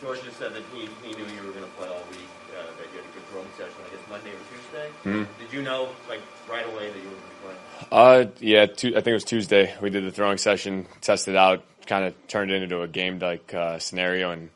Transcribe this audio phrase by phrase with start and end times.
[0.00, 2.20] George just said that he, he knew you were going to play all week,
[2.52, 4.90] uh, that you had a good throwing session, I guess Monday or Tuesday.
[5.04, 5.26] Mhm.
[5.40, 8.28] Did you know, like, right away that you were going to be playing?
[8.28, 9.74] Uh, yeah, tu- I think it was Tuesday.
[9.80, 13.52] We did the throwing session, tested out, kind of turned it into a game like
[13.54, 14.50] uh, scenario, and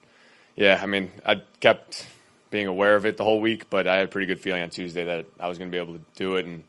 [0.55, 2.07] yeah, I mean, I kept
[2.51, 4.71] being aware of it the whole week, but I had a pretty good feeling on
[4.71, 6.63] Tuesday that I was going to be able to do it, and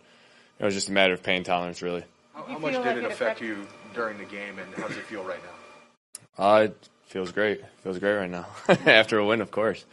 [0.60, 2.04] it was just a matter of pain tolerance, really.
[2.34, 4.88] How, how much did like it it affect affect- you during the game, and how
[4.88, 6.44] does it feel right now?
[6.46, 7.62] Uh, it feels great.
[7.84, 9.86] Feels great right now after a win, of course.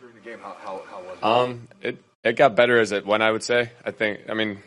[0.00, 1.24] During the game, how, how, how was it?
[1.24, 3.22] Um, it it got better as it went.
[3.22, 3.72] I would say.
[3.84, 4.20] I think.
[4.30, 4.58] I mean,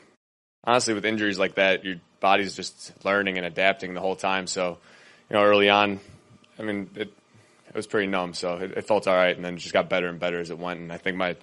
[0.66, 4.46] honestly, with injuries like that, your body's just learning and adapting the whole time.
[4.46, 4.78] So,
[5.30, 6.02] you know, early on,
[6.60, 7.14] I mean, it
[7.70, 8.34] it was pretty numb.
[8.34, 10.50] So it, it felt all right, and then it just got better and better as
[10.50, 10.82] it went.
[10.82, 11.38] And I think my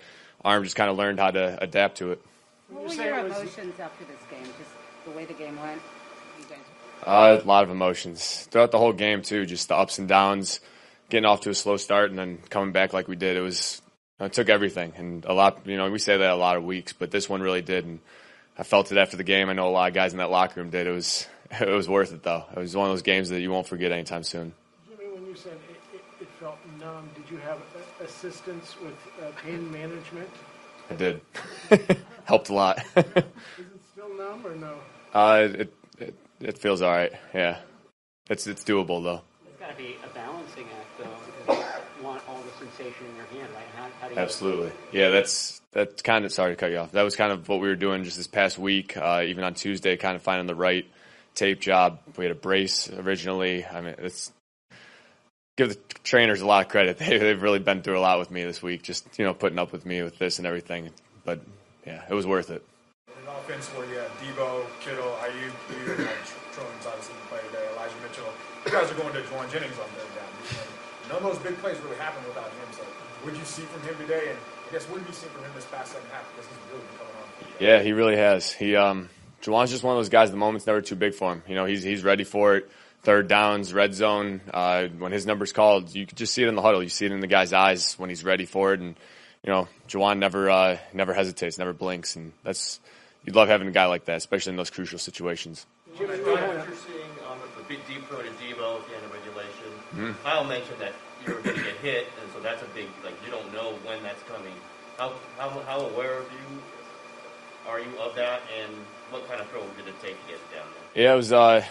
[0.44, 2.22] arm just kind of learned how to adapt to it.
[2.68, 4.44] What were your emotions after this game?
[4.44, 4.70] Just
[5.06, 5.80] the way the game went?
[7.08, 9.46] Uh, a lot of emotions throughout the whole game too.
[9.46, 10.60] Just the ups and downs,
[11.08, 13.36] getting off to a slow start and then coming back like we did.
[13.36, 13.80] It was
[14.20, 15.66] it took everything and a lot.
[15.66, 17.86] You know, we say that a lot of weeks, but this one really did.
[17.86, 18.00] And
[18.58, 19.48] I felt it after the game.
[19.48, 20.86] I know a lot of guys in that locker room did.
[20.86, 22.44] It was it was worth it though.
[22.54, 24.52] It was one of those games that you won't forget anytime soon.
[24.86, 27.58] Jimmy, when you said it, it, it felt numb, did you have
[28.04, 30.28] assistance with uh, pain management?
[30.90, 31.22] I did.
[32.24, 32.84] Helped a lot.
[32.96, 33.26] Is it
[33.92, 34.74] still numb or no?
[35.14, 35.72] uh, it,
[36.40, 37.12] it it feels all right.
[37.34, 37.58] Yeah,
[38.28, 39.22] it's it's doable though.
[39.46, 41.64] It's got to be a balancing act, though, because
[41.98, 43.64] you want all the sensation in your hand, right?
[43.76, 44.72] How, how do you Absolutely.
[44.92, 46.92] Yeah, that's that's kind of sorry to cut you off.
[46.92, 48.96] That was kind of what we were doing just this past week.
[48.96, 50.86] Uh, even on Tuesday, kind of finding the right
[51.34, 52.00] tape job.
[52.16, 53.64] We had a brace originally.
[53.64, 54.32] I mean, it's
[55.56, 56.98] give the trainers a lot of credit.
[57.08, 58.82] They, they've really been through a lot with me this week.
[58.82, 60.90] Just you know, putting up with me with this and everything.
[61.24, 61.40] But
[61.86, 62.64] yeah, it was worth it.
[63.08, 65.97] An offense where you have Deebo, Kittle, Aiyuk, you
[68.68, 70.28] You guys are going to Jauan Jennings on third down.
[71.08, 72.68] None of those big plays really happen without him.
[72.72, 72.82] So
[73.22, 74.28] what did you see from him today?
[74.28, 74.38] And
[74.68, 76.28] I guess what have you seen from him this past second half?
[76.36, 77.28] Because he's really been coming on.
[77.58, 78.52] Yeah, he really has.
[78.52, 79.08] He um
[79.40, 80.30] Jauan's just one of those guys.
[80.30, 81.42] The moment's never too big for him.
[81.48, 82.70] You know, he's he's ready for it.
[83.04, 84.42] Third downs, red zone.
[84.52, 86.82] Uh, when his number's called, you could just see it in the huddle.
[86.82, 88.80] You see it in the guy's eyes when he's ready for it.
[88.80, 88.96] And
[89.42, 92.80] you know, Jauan never uh, never hesitates, never blinks, and that's
[93.24, 95.64] you'd love having a guy like that, especially in those crucial situations.
[95.96, 99.08] Jimmy, what you're seeing um, the big deep throw to Deebo at the end of
[99.98, 100.14] Mhm.
[100.22, 100.92] Kyle mentioned that
[101.26, 103.72] you were going to get hit, and so that's a big like you don't know
[103.84, 104.52] when that's coming.
[104.96, 106.60] How how how aware of you
[107.68, 108.72] are you of that, and
[109.10, 111.04] what kind of throw did it take to get down there?
[111.04, 111.32] Yeah, it was.
[111.32, 111.64] Uh,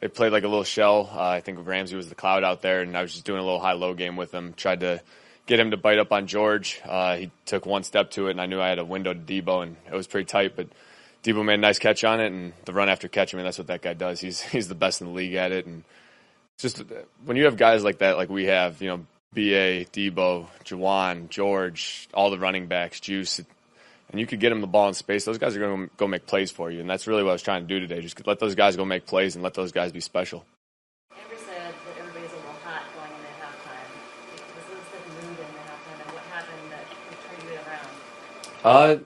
[0.00, 1.10] they played like a little shell.
[1.12, 3.44] Uh, I think Ramsey was the cloud out there, and I was just doing a
[3.44, 4.54] little high-low game with him.
[4.54, 5.00] Tried to
[5.46, 6.80] get him to bite up on George.
[6.84, 9.20] Uh, he took one step to it, and I knew I had a window to
[9.20, 10.56] Deebo, and it was pretty tight.
[10.56, 10.68] But
[11.22, 13.32] Deebo made a nice catch on it, and the run after catch.
[13.32, 14.20] I mean, that's what that guy does.
[14.20, 15.84] He's he's the best in the league at it, and
[16.58, 16.82] just
[17.24, 22.08] when you have guys like that, like we have, you know, Ba, Deebo, Jauan, George,
[22.14, 23.40] all the running backs, Juice.
[24.10, 25.24] And you could get them the ball in space.
[25.24, 27.32] Those guys are going to go make plays for you, and that's really what I
[27.32, 28.00] was trying to do today.
[28.00, 30.44] Just let those guys go make plays and let those guys be special.
[31.10, 33.90] Amber said that everybody's a hot going into halftime.
[34.54, 36.86] Was this the mood in the halftime, and what happened that
[37.28, 39.00] turned it around?
[39.02, 39.04] Uh,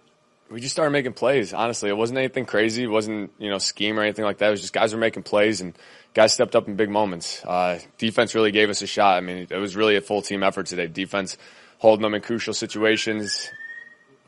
[0.51, 1.55] we just started making plays.
[1.55, 2.83] Honestly, it wasn't anything crazy.
[2.83, 4.49] It wasn't you know scheme or anything like that.
[4.49, 5.77] It was just guys were making plays and
[6.13, 7.45] guys stepped up in big moments.
[7.45, 9.17] Uh, defense really gave us a shot.
[9.17, 10.89] I mean, it was really a full team effort today.
[10.89, 11.37] Defense
[11.79, 13.51] holding them in crucial situations.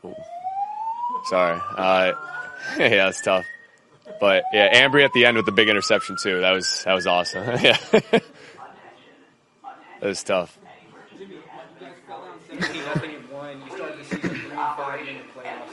[0.05, 0.15] Ooh.
[1.25, 1.59] Sorry.
[1.77, 2.13] Uh,
[2.77, 3.45] yeah, that's tough.
[4.19, 6.41] But yeah, Ambry at the end with the big interception too.
[6.41, 7.43] That was that was awesome.
[7.61, 8.23] yeah, that
[10.01, 10.57] was tough.
[11.17, 11.41] Jimmy, you
[11.79, 13.19] guys fell down 17 up and you.
[13.75, 15.69] Started the season 3 and 5 in the playoffs.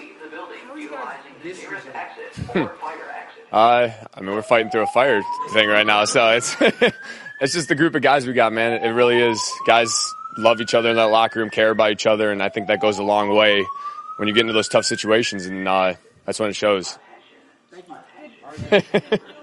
[3.53, 6.57] Uh, I mean, we're fighting through a fire thing right now, so it's
[7.41, 8.85] it's just the group of guys we got, man.
[8.85, 9.41] It really is.
[9.67, 9.93] Guys
[10.39, 12.81] love each other in that locker room, care about each other, and I think that
[12.81, 13.65] goes a long way
[14.19, 15.95] when you get into those tough situations, and uh,
[16.27, 16.99] that's when it shows.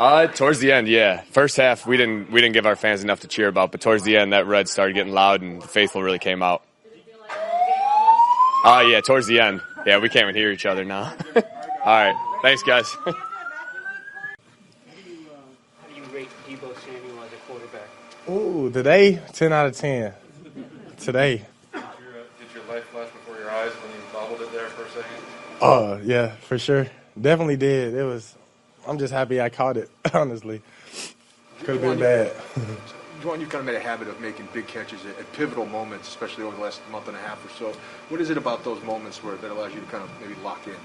[0.00, 1.20] uh, towards the end, yeah.
[1.30, 4.02] First half, we didn't we didn't give our fans enough to cheer about, but towards
[4.02, 6.62] the end, that red started getting loud, and the faithful really came out.
[8.64, 9.60] Uh, yeah, towards the end.
[9.86, 11.14] Yeah, we can't even hear each other now.
[11.36, 11.42] All
[11.86, 12.14] right.
[12.42, 12.90] Thanks, guys.
[13.04, 13.16] How do
[15.96, 17.88] you rate Deebo Samuel as a quarterback?
[18.28, 20.12] Ooh, today, 10 out of 10.
[20.98, 21.36] Today.
[21.36, 21.86] Did your, uh,
[22.38, 25.24] did your life flash before your eyes when you bobbled it there for a second?
[25.62, 26.86] Oh, yeah, for sure.
[27.18, 27.94] Definitely did.
[27.94, 28.34] It was,
[28.86, 30.62] I'm just happy I caught it, honestly.
[31.60, 32.32] Could have been bad.
[33.20, 36.08] Jauan, you've kind of made a habit of making big catches at, at pivotal moments,
[36.08, 37.78] especially over the last month and a half or so.
[38.08, 40.66] What is it about those moments where that allows you to kind of maybe lock
[40.66, 40.76] in?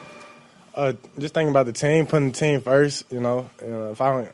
[0.76, 3.50] Uh, just thinking about the team, putting the team first, you know.
[3.62, 4.32] You know if I don't,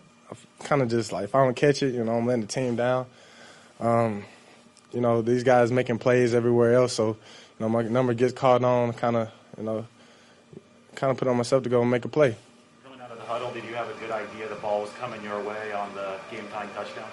[0.63, 2.75] kind of just like, if I don't catch it, you know, I'm letting the team
[2.75, 3.05] down.
[3.79, 4.23] Um,
[4.91, 6.93] you know, these guys making plays everywhere else.
[6.93, 7.15] So, you
[7.59, 9.85] know, my number gets called on, kind of, you know,
[10.95, 12.35] kind of put on myself to go and make a play.
[12.83, 15.23] Coming out of the huddle, did you have a good idea the ball was coming
[15.23, 17.07] your way on the game time touchdown?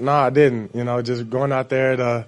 [0.00, 0.74] No, I didn't.
[0.74, 2.26] You know, just going out there to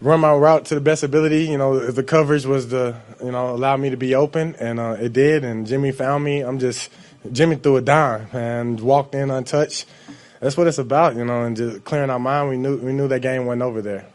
[0.00, 1.44] run my route to the best ability.
[1.44, 4.96] You know, the coverage was the, you know, allow me to be open, and uh,
[4.98, 5.44] it did.
[5.44, 6.40] And Jimmy found me.
[6.40, 6.90] I'm just
[7.30, 9.86] Jimmy threw a dime and walked in untouched.
[10.40, 12.48] That's what it's about, you know, and just clearing our mind.
[12.48, 14.06] We knew we knew that game wasn't over there.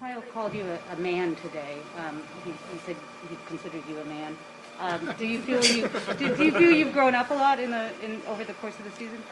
[0.00, 1.78] Kyle called you a, a man today.
[1.96, 2.96] Um, he, he said
[3.30, 4.36] he considered you a man.
[4.84, 5.88] Um, do you feel you
[6.18, 8.78] do, do you feel you've grown up a lot in the in over the course
[8.78, 9.22] of the season?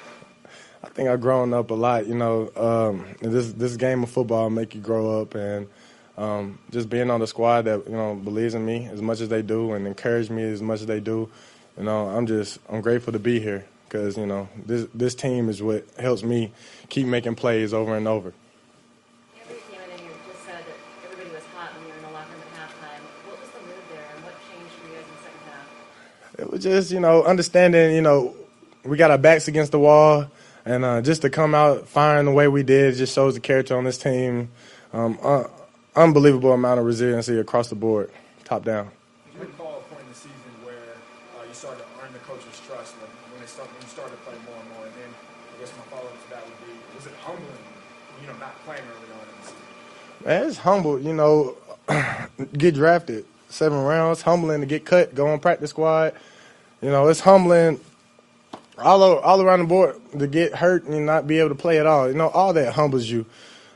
[0.82, 2.06] I think I've grown up a lot.
[2.06, 5.68] You know, um, this this game of football make you grow up, and
[6.16, 9.28] um, just being on the squad that you know believes in me as much as
[9.28, 11.28] they do and encourage me as much as they do.
[11.76, 15.48] You know, I'm just I'm grateful to be here because you know this this team
[15.50, 16.50] is what helps me
[16.88, 18.32] keep making plays over and over.
[19.40, 22.02] Everybody came in and you just said that everybody was hot when you were in
[22.04, 23.02] the locker room at halftime.
[23.28, 25.66] What was the mood there and what changed for you guys in the second half?
[26.38, 28.34] It was just you know understanding you know
[28.84, 30.26] we got our backs against the wall,
[30.64, 33.76] and uh, just to come out firing the way we did just shows the character
[33.76, 34.50] on this team.
[34.92, 35.44] Um, uh,
[35.94, 38.10] unbelievable amount of resiliency across the board,
[38.44, 38.90] top down.
[39.32, 40.74] Did you recall a point in the season where
[41.38, 44.12] uh, you started to earn the coach's trust when, when, they start, when you started
[44.12, 44.84] to play more and more?
[44.86, 47.64] And then I guess my follow up to that would be, was it humbling,
[48.20, 50.26] you know, not playing early on in the season?
[50.26, 51.56] Man, it's humble, you know,
[52.58, 56.14] get drafted seven rounds, humbling to get cut, go on practice squad.
[56.82, 57.80] You know, it's humbling
[58.76, 61.78] all o- all around the board to get hurt and not be able to play
[61.78, 62.08] at all.
[62.08, 63.24] You know, all that humbles you.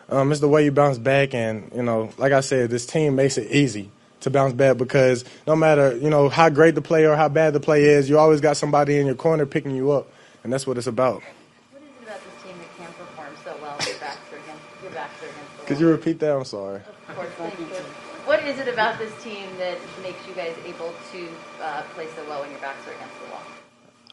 [0.08, 3.16] Um, it's the way you bounce back, and you know, like I said, this team
[3.16, 7.04] makes it easy to bounce back because no matter you know how great the play
[7.06, 9.90] or how bad the play is, you always got somebody in your corner picking you
[9.92, 10.08] up,
[10.44, 11.22] and that's what it's about.
[11.22, 14.36] What is it about this team that can perform so well when your backs are
[14.36, 15.66] against, your backs are against the wall?
[15.66, 16.36] Could you repeat that?
[16.36, 16.76] I'm sorry.
[17.08, 17.66] Of course, thank you.
[18.26, 21.28] What is it about this team that makes you guys able to
[21.62, 23.42] uh, play so well when your backs are against the wall?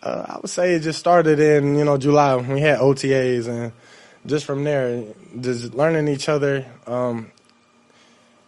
[0.04, 3.48] Uh, I would say it just started in you know July when we had OTAs,
[3.48, 3.71] and
[4.27, 5.04] just from there,
[5.42, 6.63] just learning each other.
[6.86, 7.31] Um,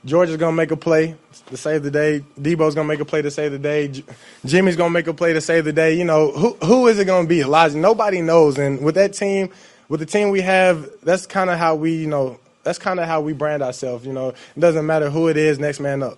[0.06, 1.16] George is gonna make a play
[1.48, 2.24] to save the day.
[2.40, 3.88] Deebo's gonna make a play to save the day.
[3.88, 4.04] J-
[4.46, 5.98] Jimmy's gonna make a play to save the day.
[5.98, 7.42] You know who who is it gonna be?
[7.42, 7.80] Elijah.
[7.80, 8.60] Nobody knows.
[8.60, 9.50] And with that team,
[9.90, 13.06] with the team we have, that's kind of how we you know that's kind of
[13.06, 14.06] how we brand ourselves.
[14.06, 15.60] You know, it doesn't matter who it is.
[15.60, 16.18] Next man up.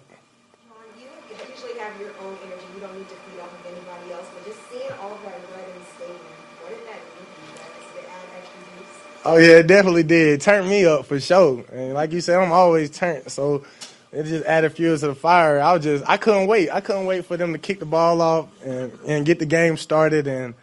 [0.97, 2.63] You usually have your own energy.
[2.73, 4.27] You don't need to feed off of anybody else.
[4.33, 6.17] But just seeing all of that red in the stadium,
[6.61, 7.83] what did that mean to you guys?
[7.93, 9.25] Did it add extra juice?
[9.25, 10.41] Oh yeah, it definitely did.
[10.41, 11.65] Turn me up for sure.
[11.73, 13.29] And like you said, I'm always turned.
[13.29, 13.65] So
[14.13, 15.59] it just added fuel to the fire.
[15.59, 16.69] I was just I couldn't wait.
[16.71, 19.75] I couldn't wait for them to kick the ball off and, and get the game
[19.75, 20.53] started and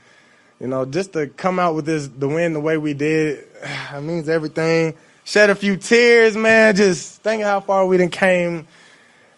[0.61, 4.01] you know, just to come out with this the win the way we did, it
[4.03, 4.95] means everything.
[5.25, 8.67] Shed a few tears, man, just thinking how far we done came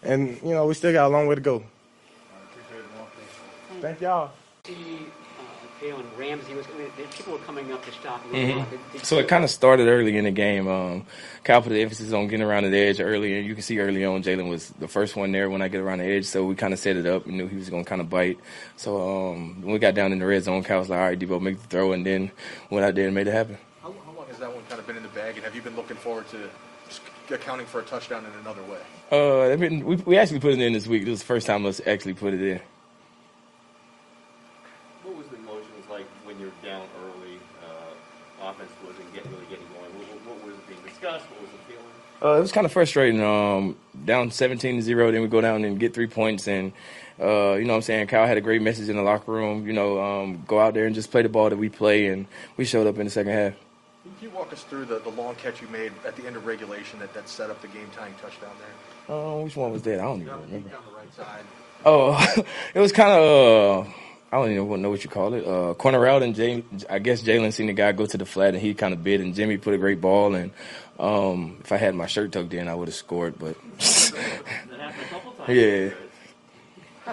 [0.03, 1.63] and you know, we still got a long way to go.
[3.81, 4.31] Thank y'all.
[6.17, 6.65] Ramsey was.
[7.15, 8.25] People were coming up to stop.
[8.31, 8.65] Mhm.
[8.91, 10.67] Did So it kind of started early in the game.
[10.67, 11.05] Um,
[11.43, 14.23] put the emphasis on getting around the edge early, and you can see early on
[14.23, 16.25] Jalen was the first one there when I get around the edge.
[16.25, 17.27] So we kind of set it up.
[17.27, 18.39] We knew he was going to kind of bite.
[18.75, 21.19] So um, when we got down in the red zone, Kyle was like, "All right,
[21.19, 22.31] Deebo, make the throw," and then
[22.71, 23.57] went out there and made it happen.
[24.87, 25.61] How, how long has that one kind of been in the bag, and have you
[25.61, 26.49] been looking forward to
[26.87, 27.01] just
[27.31, 28.79] accounting for a touchdown in another way?
[29.11, 31.05] Uh, I mean, we, we actually put it in this week.
[31.05, 32.61] This is the first time us actually put it in.
[35.03, 37.39] What was the emotions like when you're down early?
[37.63, 39.91] Uh, offense wasn't getting really getting going.
[40.25, 41.25] What, what was being discussed?
[41.31, 41.83] What was the feeling?
[42.21, 43.21] Uh, it was kind of frustrating.
[43.21, 46.47] Um, down 17 to 0, then we go down and get three points.
[46.47, 46.71] And,
[47.19, 48.07] uh, you know what I'm saying?
[48.07, 49.67] Kyle had a great message in the locker room.
[49.67, 52.07] You know, um, go out there and just play the ball that we play.
[52.07, 52.25] And
[52.57, 53.53] we showed up in the second half.
[54.19, 56.45] Can you walk us through the, the long catch you made at the end of
[56.45, 59.15] regulation that, that set up the game tying touchdown there?
[59.15, 59.99] Uh, which one was that?
[59.99, 60.69] I don't even remember.
[60.69, 61.43] down the right side.
[61.85, 63.89] Oh, it was kind of, uh,
[64.31, 65.45] I don't even know what you call it.
[65.45, 68.53] Uh, corner route, and Jay, I guess Jalen seen the guy go to the flat,
[68.53, 70.35] and he kind of bid, and Jimmy put a great ball.
[70.35, 70.51] And
[70.99, 73.37] um, if I had my shirt tucked in, I would have scored.
[73.37, 75.49] But That happened a couple times.
[75.49, 75.89] yeah.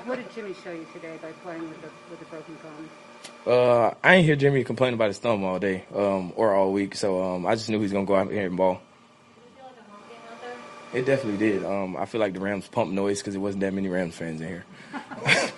[0.07, 2.89] What did Jimmy show you today by playing with the with the broken thumb?
[3.47, 6.95] Uh, I ain't hear Jimmy complain about his thumb all day, um, or all week.
[6.95, 8.81] So um, I just knew he was gonna go out here and ball.
[10.95, 11.65] It definitely did.
[11.65, 14.41] Um, I feel like the Rams pumped noise because it wasn't that many Rams fans
[14.41, 14.65] in here.
[14.95, 15.51] I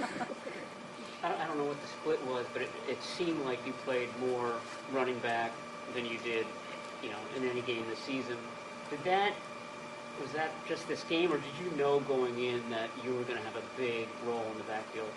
[1.23, 4.09] don't, I don't know what the split was, but it, it seemed like you played
[4.19, 4.55] more
[4.93, 5.52] running back
[5.95, 6.47] than you did,
[7.02, 8.38] you know, in any game this season.
[8.90, 9.35] Did that
[10.21, 13.38] was that just this game, or did you know going in that you were going
[13.38, 15.09] to have a big role in the backfield?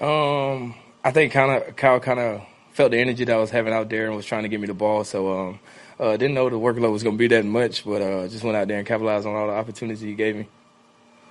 [0.00, 2.42] Um, I think kind of Kyle kind of
[2.72, 4.68] felt the energy that I was having out there and was trying to get me
[4.68, 5.02] the ball.
[5.02, 5.60] So um,
[5.98, 8.56] uh, didn't know the workload was going to be that much, but uh, just went
[8.56, 10.46] out there and capitalized on all the opportunities he gave me.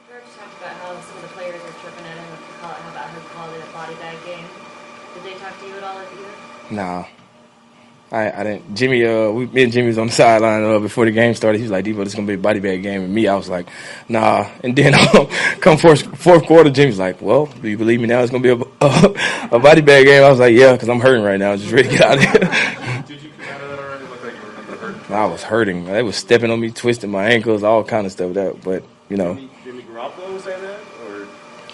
[0.10, 3.10] George talked about how some of the players are chirping at him with how about
[3.12, 4.46] him calling it a body bag game.
[5.14, 6.76] Did they talk to you at all either?
[6.76, 7.06] Nah.
[8.12, 8.76] I, I didn't.
[8.76, 11.60] Jimmy, uh, we, me and Jimmy was on the sideline uh, before the game started.
[11.60, 13.36] He was like, "Deebo, this is gonna be a body bag game." And me, I
[13.36, 13.70] was like,
[14.10, 14.94] "Nah." And then
[15.62, 18.22] come fourth, fourth quarter, Jimmy's like, "Well, do you believe me now?
[18.22, 18.68] It's gonna be a,
[19.50, 21.52] a, a body bag game." I was like, "Yeah," because I'm hurting right now.
[21.54, 23.04] I'm just ready to get out of here.
[23.08, 24.06] Did you come out of that already?
[24.08, 25.12] Looked like you were hurt.
[25.12, 25.86] I was hurting.
[25.86, 28.34] They was stepping on me, twisting my ankles, all kind of stuff.
[28.34, 31.28] That, but you know, Jimmy, Jimmy Garoppolo say that, or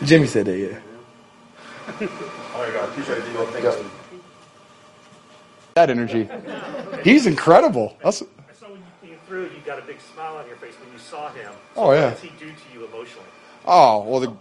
[0.06, 0.58] Jimmy said that.
[0.58, 0.80] Yeah.
[1.88, 3.52] Oh my God, appreciate it, Deebo.
[3.52, 3.92] Thanks.
[5.76, 6.28] That energy.
[7.04, 7.96] He's incredible.
[8.04, 10.74] That's, I saw when you came through, you got a big smile on your face
[10.84, 11.52] when you saw him.
[11.76, 12.10] Oh, what yeah.
[12.10, 13.28] does he do to you emotionally?
[13.66, 14.34] oh, well, the,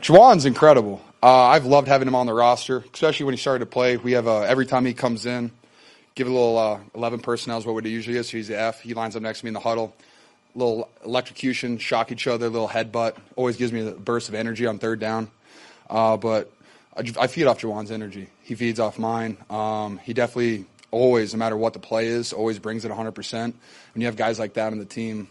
[0.00, 1.02] Jauan's incredible.
[1.22, 3.96] Uh, I've loved having him on the roster, especially when he started to play.
[3.96, 5.50] We have uh, every time he comes in,
[6.14, 8.28] give a little uh, 11 personnel is what it usually is.
[8.28, 8.80] So he's the F.
[8.80, 9.94] He lines up next to me in the huddle.
[10.54, 13.16] Little electrocution, shock each other, little headbutt.
[13.34, 15.30] Always gives me a burst of energy on third down.
[15.90, 16.50] Uh, but
[16.96, 18.28] I, I feed off Jauan's energy.
[18.42, 19.36] He feeds off mine.
[19.50, 23.32] Um, he definitely always, no matter what the play is, always brings it 100%.
[23.42, 23.52] When
[24.00, 25.28] you have guys like that on the team,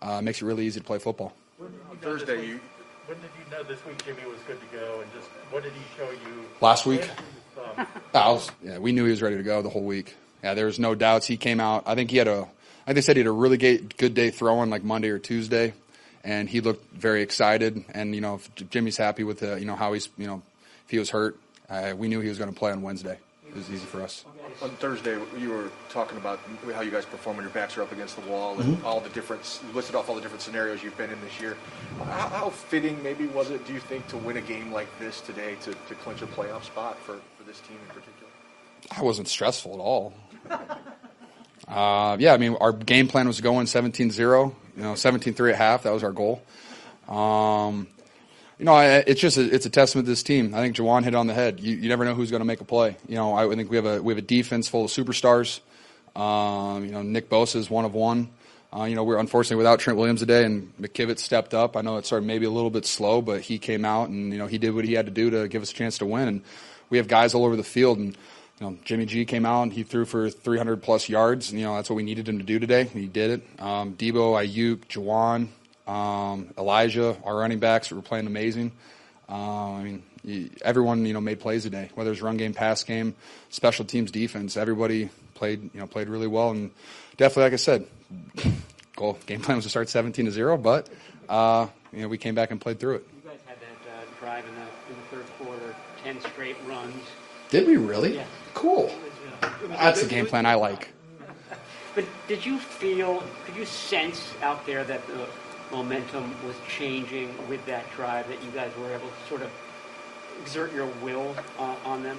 [0.00, 1.34] uh, it makes it really easy to play football.
[1.58, 2.62] When did you know Thursday, you- week-
[3.06, 5.72] When did you know this week Jimmy was good to go, and just what did
[5.72, 7.08] he show you Last week?
[8.14, 10.16] I was, yeah, we knew he was ready to go the whole week.
[10.42, 11.26] Yeah, there was no doubts.
[11.26, 11.84] He came out.
[11.86, 12.48] I think he had a.
[12.82, 15.74] I think they said he had a really good day throwing, like Monday or Tuesday,
[16.24, 17.84] and he looked very excited.
[17.94, 20.42] And you know, if Jimmy's happy with the, you know, how he's, you know,
[20.84, 21.38] if he was hurt,
[21.70, 23.18] uh, we knew he was going to play on Wednesday.
[23.48, 24.24] It was easy for us.
[24.62, 26.40] On Thursday, you were talking about
[26.74, 28.84] how you guys perform when your backs are up against the wall and Mhm.
[28.84, 31.56] all the different, you listed off all the different scenarios you've been in this year.
[32.04, 35.20] How, how fitting maybe was it, do you think, to win a game like this
[35.22, 38.30] today to, to clinch a playoff spot for, for this team in particular?
[38.96, 40.12] I wasn't stressful at all.
[41.68, 45.82] Uh, yeah, I mean, our game plan was going 17-0, you know, 17-3 at half.
[45.82, 46.40] That was our goal.
[47.08, 47.88] Um,
[48.58, 50.54] you know, I, it's just a, it's a testament to this team.
[50.54, 51.60] I think Jauan hit on the head.
[51.60, 52.96] You, you never know who's going to make a play.
[53.06, 55.60] You know, I think we have a we have a defense full of superstars.
[56.14, 58.30] Um, you know, Nick Bosa is one of one.
[58.74, 61.76] Uh, you know, we're unfortunately without Trent Williams today, and McKivitz stepped up.
[61.76, 64.38] I know it started maybe a little bit slow, but he came out and you
[64.38, 66.28] know he did what he had to do to give us a chance to win.
[66.28, 66.42] And
[66.88, 68.16] we have guys all over the field, and
[68.60, 71.66] you know Jimmy G came out and he threw for 300 plus yards, and you
[71.66, 72.82] know that's what we needed him to do today.
[72.82, 73.60] And he did it.
[73.60, 75.48] Um, Deebo, Aiyuk, Jauan,
[75.86, 78.72] um, Elijah, our running backs were playing amazing.
[79.28, 82.82] Uh, I mean, you, everyone you know made plays today, whether it's run game, pass
[82.82, 83.14] game,
[83.50, 84.56] special teams, defense.
[84.56, 86.70] Everybody played you know played really well, and
[87.16, 87.86] definitely, like I said,
[88.96, 90.88] goal game plan was to start 17 to zero, but
[91.28, 93.06] uh, you know we came back and played through it.
[93.24, 97.02] You guys had that uh, drive in the, in the third quarter, ten straight runs.
[97.50, 98.16] Did we really?
[98.16, 98.24] Yeah.
[98.54, 98.84] Cool.
[98.84, 98.92] Was,
[99.42, 100.88] uh, That's the game plan I like.
[101.94, 105.26] But did you feel, could you sense out there that the
[105.70, 109.50] momentum was changing with that drive, that you guys were able to sort of
[110.42, 112.18] exert your will uh, on them?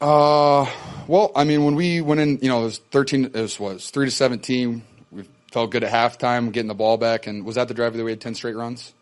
[0.00, 0.70] Uh,
[1.06, 3.90] well, I mean, when we went in, you know, it was 13, it was, was
[3.90, 4.82] 3 to 17.
[5.10, 7.26] We felt good at halftime, getting the ball back.
[7.26, 8.92] And was that the drive that we had 10 straight runs?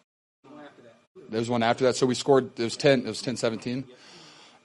[1.29, 1.97] There was one after that.
[1.97, 3.85] So we scored, it was 10, it was 10 17.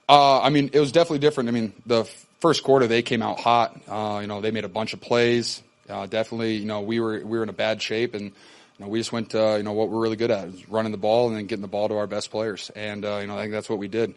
[0.08, 1.48] Uh, I mean, it was definitely different.
[1.48, 2.04] I mean, the
[2.40, 3.80] first quarter, they came out hot.
[3.88, 5.62] Uh, you know, they made a bunch of plays.
[5.88, 8.32] Uh, definitely, you know, we were, we were in a bad shape and,
[8.80, 10.90] you know, we just went, uh, you know, what we're really good at is running
[10.90, 12.70] the ball and then getting the ball to our best players.
[12.74, 14.14] And, uh, you know, I think that's what we did.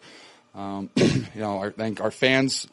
[0.54, 2.66] Um, you know, I think our fans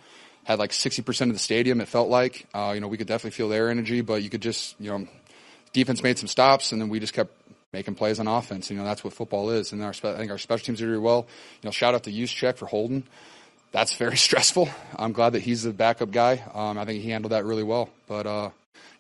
[0.46, 2.48] had like 60% of the stadium, it felt like.
[2.54, 5.06] Uh, you know, we could definitely feel their energy, but you could just, you know,
[5.74, 7.36] defense made some stops and then we just kept
[7.74, 8.72] making plays on offense.
[8.72, 9.74] You know, that's what football is.
[9.74, 11.28] And our, I think our special teams did really well.
[11.62, 13.04] You know, shout out to Check for Holden.
[13.74, 14.70] That's very stressful.
[14.96, 16.42] I'm glad that he's the backup guy.
[16.54, 17.90] Um, I think he handled that really well.
[18.08, 18.52] But, uh,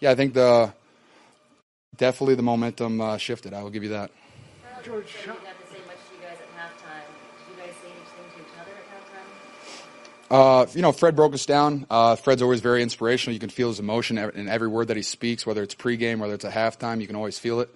[0.02, 0.74] yeah, I think the,
[1.96, 3.54] definitely the momentum, uh, shifted.
[3.54, 4.12] I will give you that.
[4.84, 7.06] George, he didn't to say much to you guys at halftime.
[7.48, 10.64] Did you guys say anything to each other at halftime?
[10.64, 11.86] Uh, you know, Fred broke us down.
[11.90, 13.34] Uh, Fred's always very inspirational.
[13.34, 16.34] You can feel his emotion in every word that he speaks, whether it's pregame, whether
[16.34, 17.00] it's a halftime.
[17.00, 17.70] You can always feel it.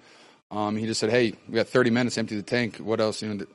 [0.50, 2.78] Um, he just said, "Hey, we got 30 minutes, empty the tank.
[2.78, 3.22] What else?
[3.22, 3.46] You know,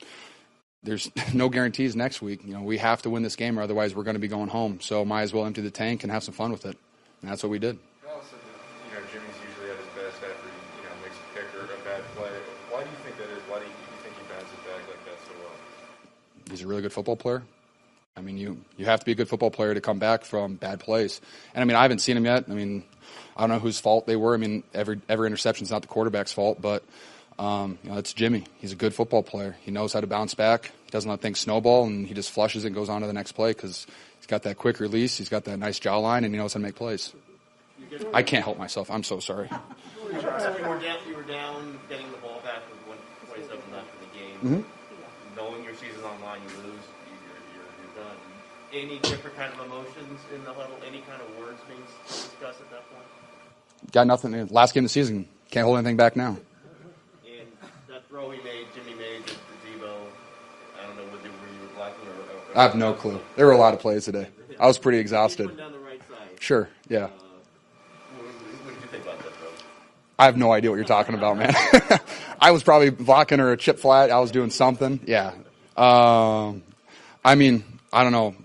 [0.83, 2.41] there's no guarantees next week.
[2.45, 4.49] You know, we have to win this game, or otherwise we're going to be going
[4.49, 4.79] home.
[4.81, 6.77] So might as well empty the tank and have some fun with it.
[7.21, 7.77] And that's what we did.
[8.03, 8.35] You also
[8.87, 12.03] you know, Jimmy's usually at his best after he, you know, makes a a bad
[12.15, 12.29] play.
[12.69, 13.41] Why do you think that is?
[13.47, 15.51] Why do you, you think he bounces back like that so well?
[16.49, 17.43] He's a really good football player.
[18.17, 20.55] I mean, you you have to be a good football player to come back from
[20.55, 21.21] bad plays.
[21.53, 22.45] And I mean, I haven't seen him yet.
[22.49, 22.83] I mean,
[23.37, 24.33] I don't know whose fault they were.
[24.33, 26.83] I mean, every every interception is not the quarterback's fault, but
[27.39, 28.43] um, you know, it's Jimmy.
[28.59, 29.55] He's a good football player.
[29.61, 30.65] He knows how to bounce back.
[30.85, 33.31] He doesn't let things snowball, and he just flushes and goes on to the next
[33.31, 36.53] play because he's got that quick release, he's got that nice jawline, and he knows
[36.53, 37.13] how to make plays.
[38.13, 38.89] I can't help myself.
[38.91, 39.49] I'm so sorry.
[40.11, 42.97] You were down, you were down getting the ball back with one
[43.27, 44.63] twenty-seven left in the game.
[44.63, 45.37] Mhm.
[45.37, 48.17] Knowing your season on line, you lose, you- you're, you're, you're done.
[48.73, 50.75] Any different kind of emotions in the huddle?
[50.85, 53.05] Any kind of words being discussed at that point?
[53.93, 54.47] Got nothing.
[54.47, 56.35] Last game of the season, can't hold anything back now.
[57.25, 57.47] And
[57.87, 59.93] that throw he made, Jimmy made to, to Deebo.
[60.81, 62.11] I don't know whether were you blocking or.
[62.53, 63.19] or I have no clue.
[63.37, 64.27] There were a lot of plays today.
[64.59, 65.47] I was pretty exhausted.
[65.47, 66.29] Put down the right side.
[66.39, 67.03] Sure, yeah.
[67.03, 67.11] What,
[68.65, 69.47] what did you think about that throw?
[70.21, 71.51] I have no idea what you're talking about, man.
[72.39, 74.11] I was probably blocking her a chip flat.
[74.11, 74.99] I was doing something.
[75.07, 75.33] Yeah.
[75.75, 76.61] Um,
[77.25, 78.35] I mean, I don't know.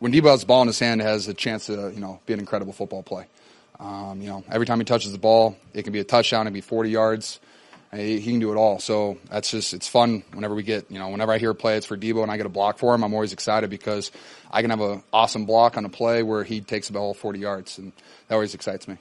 [0.00, 2.32] When Deebo has the ball in his hand, has a chance to, you know, be
[2.32, 3.26] an incredible football play.
[3.78, 6.50] Um, you know, every time he touches the ball, it can be a touchdown, it
[6.50, 7.38] can be 40 yards.
[7.94, 8.80] He, he can do it all.
[8.80, 11.76] So that's just, it's fun whenever we get, you know, whenever I hear a play,
[11.76, 13.04] it's for Deebo and I get a block for him.
[13.04, 14.10] I'm always excited because
[14.50, 17.38] I can have an awesome block on a play where he takes the ball 40
[17.38, 17.78] yards.
[17.78, 17.92] And
[18.26, 18.96] that always excites me.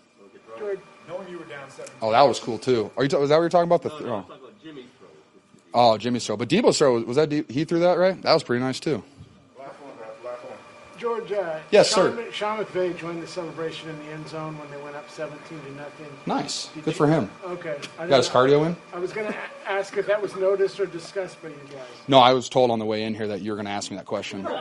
[0.60, 1.91] George, knowing you were down seven.
[2.01, 2.91] Oh, that was cool too.
[2.98, 3.10] Are you?
[3.10, 3.81] Ta- was that what you're talking about?
[3.81, 4.25] The throw?
[5.75, 6.38] Oh, Jimmy's throw.
[6.38, 7.29] But Deebo's throw was that?
[7.29, 8.22] D- he threw that right?
[8.22, 9.03] That was pretty nice too.
[10.98, 12.31] George, uh, Yes, Sean, sir.
[12.31, 15.72] Sean McVay joined the celebration in the end zone when they went up 17 to
[15.74, 16.05] nothing.
[16.25, 16.67] Nice.
[16.67, 17.29] Did Good you- for him.
[17.45, 17.75] Okay.
[18.00, 18.77] I Got his cardio in?
[18.93, 19.36] I was going to
[19.67, 21.81] ask if that was noticed or discussed by you guys.
[22.07, 23.91] No, I was told on the way in here that you were going to ask
[23.91, 24.48] me that question.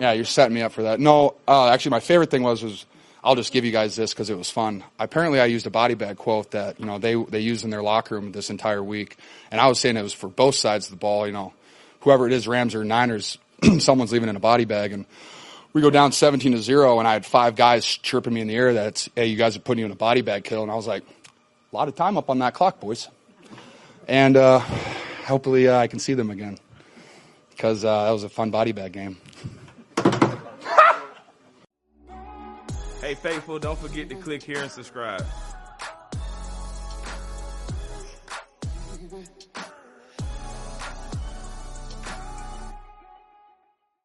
[0.00, 1.00] Yeah, you're setting me up for that.
[1.00, 2.86] No, uh, actually, my favorite thing was was
[3.24, 4.82] I'll just give you guys this because it was fun.
[4.98, 7.82] Apparently, I used a body bag quote that you know they they used in their
[7.82, 9.16] locker room this entire week,
[9.50, 11.26] and I was saying it was for both sides of the ball.
[11.26, 11.52] You know,
[12.00, 13.38] whoever it is, Rams or Niners,
[13.78, 15.06] someone's leaving in a body bag, and
[15.72, 18.56] we go down 17 to zero, and I had five guys chirping me in the
[18.56, 20.74] air that hey, you guys are putting you in a body bag kill, and I
[20.74, 21.04] was like,
[21.72, 23.08] a lot of time up on that clock, boys,
[24.08, 24.58] and uh,
[25.26, 26.58] hopefully uh, I can see them again
[27.50, 29.16] because uh, that was a fun body bag game.
[33.12, 35.22] Hey, faithful, don't forget to click here and subscribe.